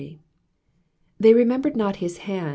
42 0.01 0.19
They 1.19 1.33
remembered 1.35 1.77
not 1.77 1.97
his 1.97 2.17
hand 2.17 2.49